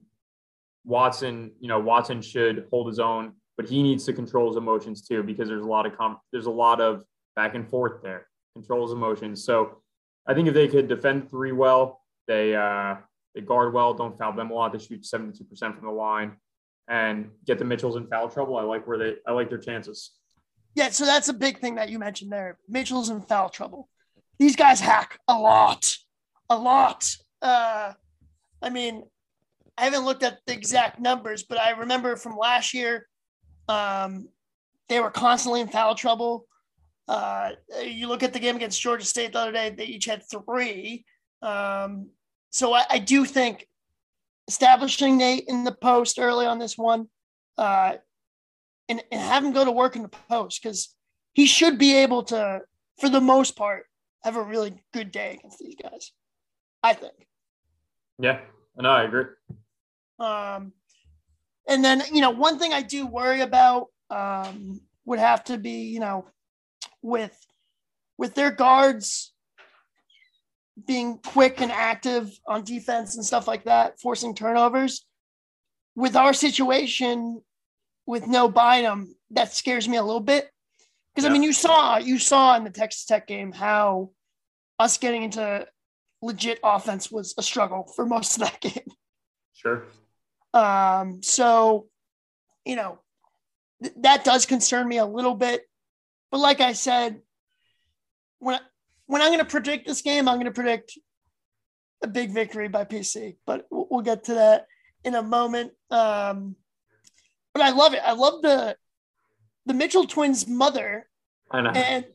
[0.85, 5.07] Watson, you know, Watson should hold his own, but he needs to control his emotions
[5.07, 7.03] too because there's a lot of comp- there's a lot of
[7.35, 8.27] back and forth there.
[8.55, 9.43] Control his emotions.
[9.43, 9.83] So
[10.25, 12.95] I think if they could defend three well, they uh,
[13.35, 14.73] they guard well, don't foul them a lot.
[14.73, 16.37] They shoot 72% from the line
[16.87, 18.57] and get the Mitchells in foul trouble.
[18.57, 20.11] I like where they I like their chances.
[20.75, 22.57] Yeah, so that's a big thing that you mentioned there.
[22.67, 23.89] Mitchell's in foul trouble.
[24.37, 25.95] These guys hack a lot,
[26.49, 27.15] a lot.
[27.41, 27.93] Uh,
[28.61, 29.03] I mean,
[29.77, 33.07] I haven't looked at the exact numbers, but I remember from last year,
[33.67, 34.29] um,
[34.87, 36.45] they were constantly in foul trouble.
[37.07, 37.51] Uh,
[37.83, 41.05] you look at the game against Georgia State the other day; they each had three.
[41.41, 42.09] Um,
[42.49, 43.67] so I, I, do think
[44.47, 47.07] establishing Nate in the post early on this one
[47.57, 47.95] uh,
[48.89, 50.95] and, and have him go to work in the post because
[51.33, 52.61] he should be able to,
[52.99, 53.85] for the most part,
[54.23, 56.11] have a really good day against these guys.
[56.83, 57.27] I think.
[58.19, 58.39] Yeah,
[58.75, 59.25] no, I agree.
[60.19, 60.73] Um,
[61.67, 65.83] and then you know one thing I do worry about um, would have to be
[65.83, 66.25] you know
[67.01, 67.37] with
[68.17, 69.33] with their guards
[70.85, 75.05] being quick and active on defense and stuff like that, forcing turnovers.
[75.95, 77.41] With our situation,
[78.05, 80.49] with no Bynum, that scares me a little bit.
[81.13, 81.31] Because yeah.
[81.31, 84.11] I mean, you saw you saw in the Texas Tech game how
[84.77, 85.65] us getting into
[86.21, 88.91] legit offense was a struggle for most of that game.
[89.53, 89.85] Sure.
[90.53, 91.87] Um, so,
[92.65, 92.99] you know,
[93.81, 95.63] th- that does concern me a little bit.
[96.31, 97.21] But like I said,
[98.39, 98.59] when
[99.07, 100.97] when I'm going to predict this game, I'm going to predict
[102.03, 103.37] a big victory by PC.
[103.45, 104.67] But we'll, get to that
[105.03, 105.71] in a moment.
[105.89, 106.55] Um,
[107.53, 108.01] but I love it.
[108.05, 108.77] I love the
[109.65, 111.09] the Mitchell twins' mother
[111.51, 112.05] and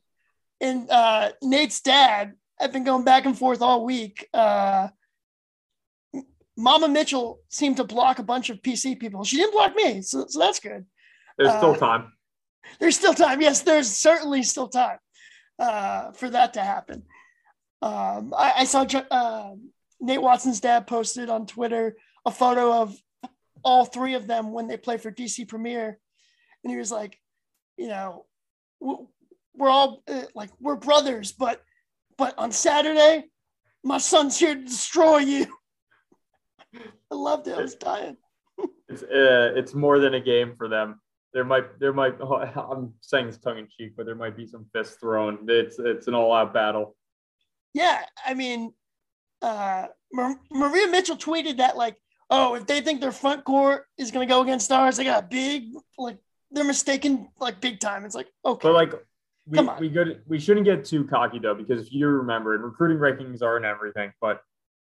[0.60, 4.28] and uh, Nate's dad I've been going back and forth all week.
[4.32, 4.88] Uh,
[6.56, 9.24] Mama Mitchell seemed to block a bunch of PC people.
[9.24, 10.86] She didn't block me, so, so that's good.
[11.36, 12.12] There's still uh, time.
[12.78, 13.40] There's still time.
[13.40, 14.98] Yes, there's certainly still time
[15.62, 17.04] uh, for that to happen.
[17.80, 19.52] Um, I, I, saw uh,
[20.00, 21.96] Nate Watson's dad posted on Twitter
[22.26, 22.96] a photo of
[23.64, 25.98] all three of them when they play for DC Premier.
[26.62, 27.18] And he was like,
[27.76, 28.26] you know,
[28.80, 31.62] we're all uh, like, we're brothers, but,
[32.18, 33.24] but on Saturday,
[33.84, 35.46] my son's here to destroy you.
[36.74, 37.56] I loved it.
[37.56, 38.16] I was dying.
[38.88, 41.00] it's, uh, it's more than a game for them.
[41.34, 44.66] There might, there might, I'm saying this tongue in cheek, but there might be some
[44.72, 45.38] fists thrown.
[45.48, 46.96] It's, it's an all out battle.
[47.74, 48.02] Yeah.
[48.24, 48.72] I mean,
[49.40, 51.96] uh, Maria Mitchell tweeted that like
[52.32, 55.30] oh, if they think their front court is going to go against ours, they got
[55.30, 56.16] big, like
[56.50, 58.04] they're mistaken, like big time.
[58.04, 58.68] It's like, okay.
[58.68, 58.92] But like,
[59.46, 59.80] we, Come on.
[59.80, 60.22] we good.
[60.26, 64.12] We shouldn't get too cocky though, because if you remember, and recruiting rankings aren't everything,
[64.20, 64.40] but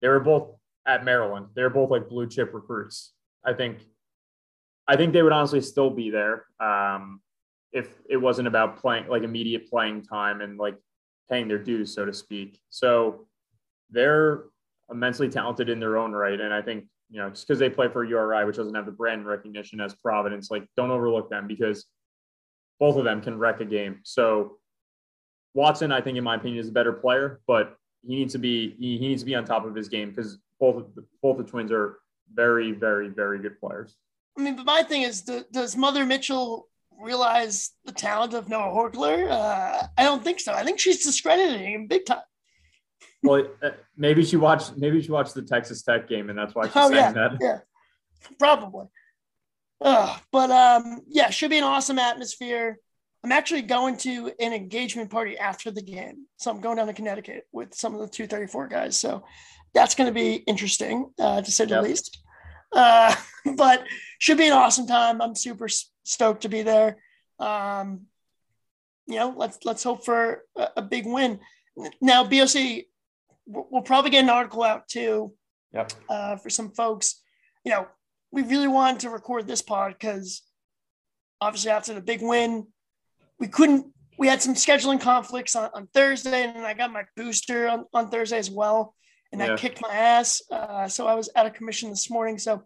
[0.03, 1.47] they were both at Maryland.
[1.55, 3.13] They were both like blue chip recruits.
[3.45, 3.79] I think,
[4.89, 7.21] I think they would honestly still be there um,
[7.73, 10.77] if it wasn't about playing like immediate playing time and like
[11.31, 12.59] paying their dues, so to speak.
[12.71, 13.27] So
[13.91, 14.45] they're
[14.91, 17.89] immensely talented in their own right, and I think you know, just because they play
[17.89, 21.87] for URI, which doesn't have the brand recognition as Providence, like don't overlook them because
[22.79, 24.01] both of them can wreck a game.
[24.03, 24.59] So
[25.55, 28.77] Watson, I think, in my opinion, is a better player, but he needs to be
[28.79, 31.45] he, he needs to be on top of his game because both the, both the
[31.45, 31.99] twins are
[32.33, 33.97] very, very, very good players.
[34.39, 36.69] I mean, but my thing is, do, does Mother Mitchell
[37.01, 39.29] realize the talent of Noah Horchler?
[39.31, 40.53] Uh, I don't think so.
[40.53, 42.21] I think she's discrediting him big time.
[43.25, 46.67] Well, uh, maybe she watched maybe she watched the Texas Tech game, and that's why
[46.67, 47.33] she's Oh saying yeah, that.
[47.41, 47.59] yeah,
[48.39, 48.87] probably.
[49.81, 52.79] Uh, but um, yeah, should be an awesome atmosphere.
[53.25, 56.93] I'm actually going to an engagement party after the game, so I'm going down to
[56.93, 58.97] Connecticut with some of the 234 guys.
[58.97, 59.25] So
[59.75, 61.83] that's going to be interesting, uh, to say the Yep.
[61.85, 62.19] least.
[62.73, 63.15] Uh,
[63.57, 63.85] but
[64.19, 65.21] should be an awesome time.
[65.21, 65.69] I'm super
[66.05, 66.99] stoked to be there.
[67.39, 68.07] Um,
[69.07, 71.41] you know, let's let's hope for a, a big win.
[72.01, 72.85] Now, BOC,
[73.47, 75.33] we'll we'll probably get an article out too
[75.73, 75.93] Yep.
[76.09, 77.23] uh, for some folks.
[77.65, 77.89] You know,
[78.31, 80.43] we really wanted to record this pod because
[81.41, 82.67] obviously after the big win,
[83.39, 83.87] we couldn't.
[84.19, 88.11] We had some scheduling conflicts on, on Thursday, and I got my booster on, on
[88.11, 88.97] Thursday as well,
[89.33, 89.57] and Yeah.
[89.57, 90.43] kicked my ass.
[90.51, 92.39] Uh, so I was out of commission this morning.
[92.39, 92.63] So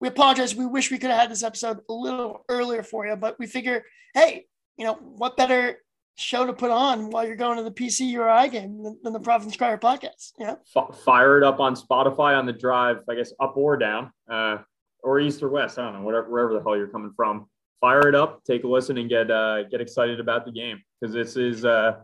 [0.00, 0.54] we apologize.
[0.54, 3.46] We wish we could have had this episode a little earlier for you, but we
[3.46, 5.78] figure, hey, you know, what better
[6.18, 9.20] show to put on while you're going to the PC URI game than, than the
[9.20, 10.32] Providence Crier podcast?
[10.38, 10.58] Know?
[10.76, 14.58] F- fire it up on Spotify on the drive, I guess up or down, uh,
[15.02, 15.78] or east or west.
[15.78, 17.48] I don't know, whatever wherever the hell you're coming from.
[17.80, 21.14] Fire it up, take a listen, and get uh, get excited about the game because
[21.14, 21.96] this is uh,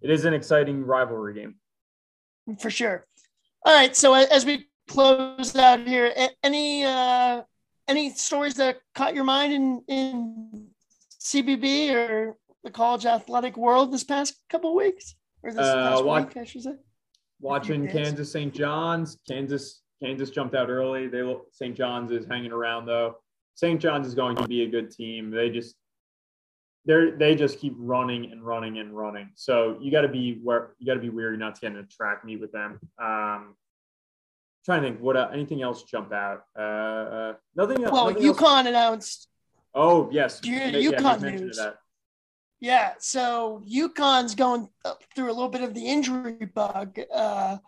[0.00, 1.56] it is an exciting rivalry game.
[2.58, 3.06] for sure.
[3.64, 7.42] All right, so as we close out here, any uh,
[7.88, 10.68] any stories that caught your mind in in
[11.20, 16.04] CBB or the college athletic world this past couple of weeks, or this Uh, past
[16.04, 16.74] what- week, I should say?
[17.40, 17.86] Watching.
[17.88, 18.52] Kansas St.
[18.52, 21.06] John's, Kansas Kansas jumped out early.
[21.08, 21.76] They look- St.
[21.76, 23.16] John's is hanging around though.
[23.54, 23.80] St.
[23.80, 25.30] John's is going to be a good team.
[25.30, 25.76] They just
[26.88, 29.28] they're they just keep running and running and running.
[29.34, 31.76] So you got to be where you got to be weary not to get in
[31.78, 32.80] a track meet with them.
[32.98, 33.54] Um,
[34.64, 36.44] trying to think what uh, anything else jump out.
[36.58, 37.82] Uh, uh, nothing.
[37.82, 39.28] Well, nothing else- UConn announced,
[39.74, 41.60] Oh yes, Yeah, yeah, UConn mentioned news.
[42.58, 42.94] yeah.
[42.98, 44.68] So UConn's going
[45.14, 46.98] through a little bit of the injury bug.
[47.14, 47.58] Uh,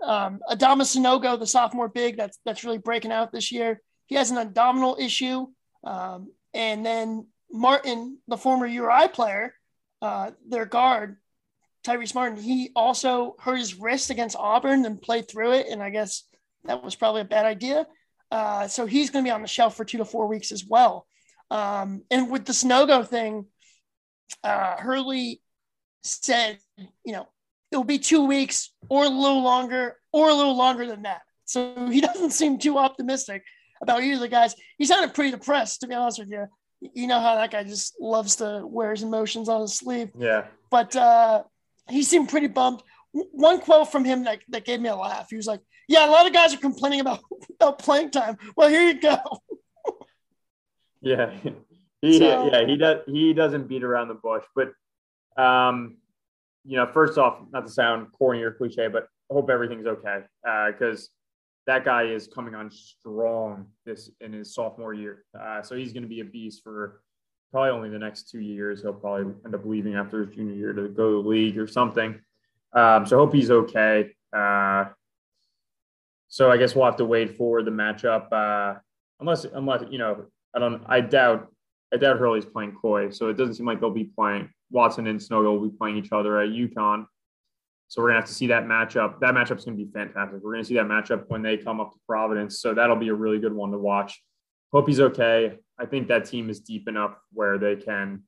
[0.00, 3.80] um, Adama Sanogo, the sophomore big, that's that's really breaking out this year.
[4.06, 5.48] He has an abdominal issue,
[5.82, 9.54] um, and then Martin, the former URI player,
[10.02, 11.16] uh, their guard,
[11.84, 15.90] Tyrese Martin, he also hurt his wrist against Auburn and played through it, and I
[15.90, 16.24] guess
[16.64, 17.86] that was probably a bad idea.
[18.30, 20.64] Uh, so he's going to be on the shelf for two to four weeks as
[20.64, 21.06] well.
[21.50, 23.46] Um, and with the Sanogo thing,
[24.44, 25.40] uh, Hurley
[26.02, 26.58] said,
[27.04, 27.26] you know,
[27.72, 31.22] it'll be two weeks or a little longer or a little longer than that.
[31.44, 33.42] So he doesn't seem too optimistic
[33.80, 34.54] about either of the guys.
[34.76, 36.46] He sounded pretty depressed, to be honest with you.
[36.80, 40.10] You know how that guy just loves to wear his emotions on his sleeve.
[40.16, 41.42] Yeah, But uh,
[41.88, 42.82] he seemed pretty bummed.
[43.12, 45.26] One quote from him that, that gave me a laugh.
[45.30, 47.20] He was like, Yeah, a lot of guys are complaining about,
[47.60, 48.36] about playing time.
[48.56, 49.16] Well, here you go.
[51.00, 51.32] yeah,
[52.00, 54.72] he So- yeah he does he doesn't beat around the bush, but
[55.42, 55.96] um,
[56.64, 60.20] you know, first off, not to sound corny or cliche, but I hope everything's okay
[60.48, 61.10] Uh, because
[61.68, 66.02] that guy is coming on strong this in his sophomore year, uh, so he's going
[66.02, 67.02] to be a beast for
[67.52, 68.80] probably only the next two years.
[68.80, 71.66] He'll probably end up leaving after his junior year to go to the league or
[71.66, 72.18] something.
[72.72, 74.14] Um, so I hope he's okay.
[74.34, 74.86] Uh,
[76.28, 78.78] so I guess we'll have to wait for the matchup, uh,
[79.20, 80.24] unless unless you know
[80.56, 81.48] I don't I doubt
[81.92, 85.20] I doubt Hurley's playing Coy, so it doesn't seem like they'll be playing Watson and
[85.20, 87.04] Sanogo will be playing each other at UConn.
[87.88, 89.18] So we're gonna have to see that matchup.
[89.20, 90.42] That matchup's gonna be fantastic.
[90.42, 92.60] We're gonna see that matchup when they come up to Providence.
[92.60, 94.22] So that'll be a really good one to watch.
[94.72, 95.58] Hope he's okay.
[95.78, 98.24] I think that team is deep enough where they can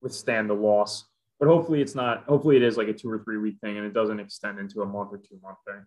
[0.00, 1.04] withstand the loss.
[1.38, 2.24] But hopefully it's not.
[2.24, 4.82] Hopefully it is like a two or three week thing, and it doesn't extend into
[4.82, 5.84] a month or two month thing.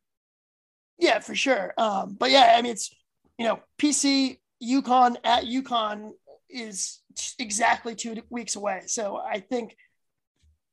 [0.98, 1.74] Yeah, for sure.
[1.78, 2.94] Um, but yeah, I mean, it's
[3.38, 6.12] you know, PC UConn at UConn
[6.50, 7.02] is
[7.40, 8.84] exactly two weeks away.
[8.88, 9.76] So I think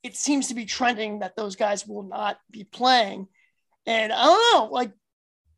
[0.02, 3.28] it seems to be trending that those guys will not be playing.
[3.86, 4.92] And I don't know, like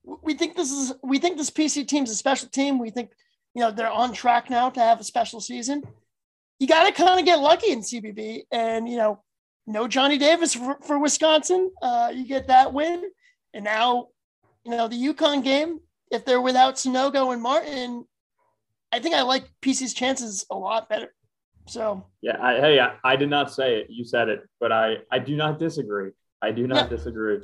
[0.04, 2.78] we think this is we think this PC team's a special team.
[2.78, 3.10] We think
[3.54, 5.82] you know they're on track now to have a special season.
[6.58, 9.22] You got to kind of get lucky in CBB, and you know,
[9.66, 11.70] no Johnny Davis for, for Wisconsin.
[11.82, 13.02] Uh, you get that win,
[13.52, 14.08] and now
[14.64, 15.80] you know, the UConn game,
[16.10, 18.04] if they're without Sanogo and Martin,
[18.90, 21.14] I think I like PC's chances a lot better.
[21.66, 23.86] So Yeah, I, hey, I, I did not say it.
[23.90, 26.10] You said it, but I I do not disagree.
[26.42, 26.96] I do not Yeah.
[26.96, 27.38] disagree.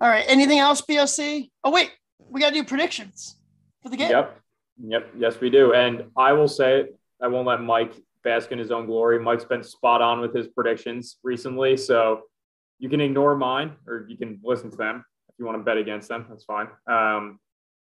[0.00, 0.24] all right.
[0.28, 1.48] Anything else, BOC?
[1.64, 1.90] Oh wait,
[2.30, 3.36] we gotta do predictions
[3.82, 4.10] for the game.
[4.10, 4.40] Yep.
[4.80, 5.10] Yep.
[5.16, 5.72] Yes, we do.
[5.74, 6.98] And I will say it.
[7.20, 7.92] I won't let Mike
[8.24, 9.18] bask in his own glory.
[9.18, 11.76] Mike's been spot on with his predictions recently.
[11.76, 12.22] So
[12.78, 15.76] you can ignore mine or you can listen to them if you want to bet
[15.76, 16.26] against them.
[16.28, 16.68] That's fine.
[16.86, 17.40] Um,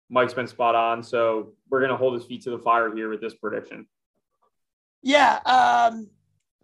[0.08, 1.02] Mike's been spot on.
[1.04, 3.86] So we're gonna hold his feet to the fire here with this prediction.
[5.02, 6.08] Yeah, um,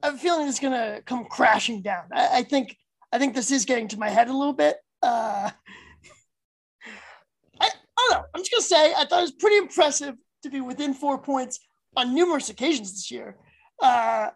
[0.02, 2.04] I have a feeling it's gonna come crashing down.
[2.12, 2.76] I, I think
[3.12, 4.76] I think this is getting to my head a little bit.
[5.02, 5.50] Uh,
[7.60, 8.24] I, I don't know.
[8.34, 11.60] I'm just gonna say I thought it was pretty impressive to be within four points
[11.96, 13.36] on numerous occasions this year.
[13.80, 14.30] Uh,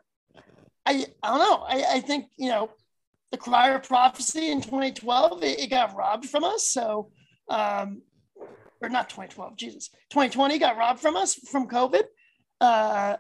[0.87, 1.65] I I don't know.
[1.69, 2.71] I, I think you know
[3.33, 6.69] the Crier prophecy in 2012 it, it got robbed from us.
[6.69, 7.11] So
[7.49, 8.03] um,
[8.81, 12.03] or not 2012, Jesus, 2020 got robbed from us from COVID.
[12.61, 13.17] Uh,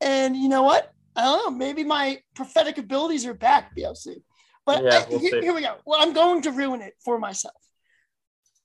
[0.00, 0.92] and you know what?
[1.14, 1.58] I don't know.
[1.58, 4.16] Maybe my prophetic abilities are back, BOC.
[4.64, 5.76] But Yeah, I- we'll here, here we go.
[5.86, 7.54] Well, I'm going to ruin it for myself.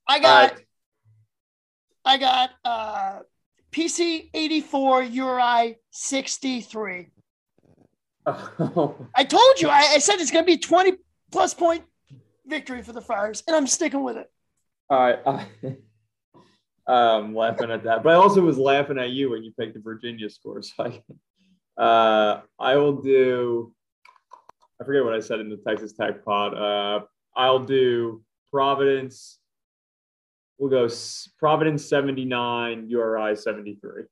[0.08, 0.56] I got,
[2.04, 3.20] I got uh,
[3.72, 7.08] PC 84, URI 63.
[8.26, 8.46] right.
[9.16, 9.70] I told you.
[9.70, 10.94] I, I said it's going to be 20
[11.32, 11.84] plus point
[12.46, 14.30] victory for the Friars, and I'm sticking with it.
[14.90, 15.48] All right.
[16.88, 19.80] I'm laughing at that, but I also was laughing at you when you picked the
[19.80, 20.62] Virginia score.
[20.78, 20.92] So
[21.78, 23.74] I, uh, I will do.
[24.80, 26.54] I forget what I said in the Texas Tech pod.
[26.54, 27.06] Uh,
[27.36, 29.40] I'll do Providence.
[30.58, 30.88] We'll go
[31.40, 34.04] Providence 79, URI 73.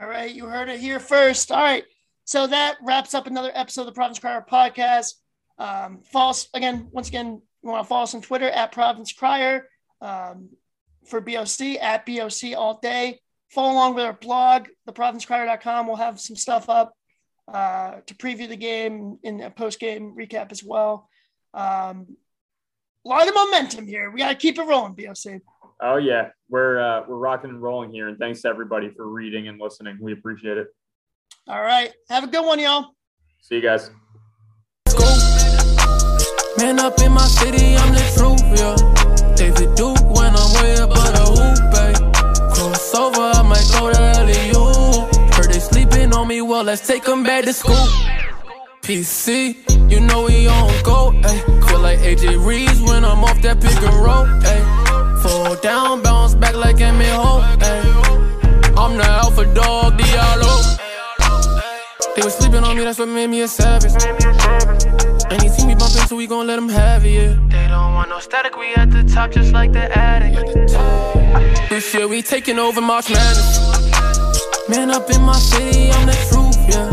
[0.00, 1.50] All right, you heard it here first.
[1.50, 1.84] All right,
[2.24, 5.14] so that wraps up another episode of the Providence Crier podcast.
[5.58, 6.88] Um, us again.
[6.92, 9.68] Once again, you want to follow us on Twitter at Providence Crier
[10.00, 10.50] um,
[11.08, 13.20] for BOC at BOC all day.
[13.50, 15.86] Follow along with our blog, theprovidencecrier.com.
[15.86, 16.92] We'll have some stuff up
[17.52, 21.08] uh, to preview the game in a post game recap as well.
[21.54, 22.16] Um,
[23.04, 24.10] a lot of momentum here.
[24.10, 25.40] We got to keep it rolling, BOC.
[25.80, 29.46] Oh yeah, we're uh, we're rocking and rolling here, and thanks to everybody for reading
[29.48, 29.96] and listening.
[30.00, 30.68] We appreciate it.
[31.46, 32.94] All right, have a good one, y'all.
[33.40, 33.90] See you guys.
[36.58, 39.34] Man up in my city, I'm the truth, yeah.
[39.36, 40.97] David Duke when I'm way above the hoop, ayy.
[42.98, 45.32] Crossover, I might go to LEU.
[45.32, 47.86] Heard they sleeping on me, well, let's take them back to school.
[48.82, 49.54] PC,
[49.90, 51.68] you know we on go, ayy.
[51.68, 55.22] Feel like AJ Reeves when I'm off that pick and roll, ayy.
[55.22, 58.76] Fall down, bounce back like Emmitt Holt, ayy.
[58.76, 60.47] I'm the alpha dog, Diallo.
[62.18, 63.92] They was sleeping on me, that's what made me a savage.
[65.30, 67.38] Anything we bump into, we gon' let them have it, yeah.
[67.46, 70.34] They don't want no static, we at the top just like the attic.
[71.68, 73.70] This year we taking over March Madness.
[74.68, 76.90] Man up in my city, I'm the truth, yeah.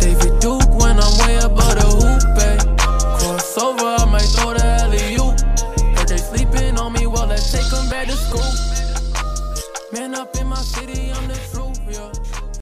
[0.00, 2.58] David Duke when I'm way above the hoop, eh.
[3.20, 5.30] Cross over, I might throw the alley you.
[5.96, 8.52] Heard they sleeping on me, well, let's take them back to school.
[9.92, 11.37] Man up in my city, I'm the